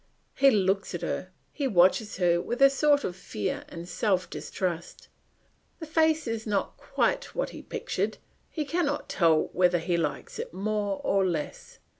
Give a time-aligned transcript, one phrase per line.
[0.33, 5.09] He looks at her; he watches her with a sort of fear and self distrust.
[5.79, 8.17] The face is not quite what he pictured;
[8.49, 11.77] he cannot tell whether he likes it more or less.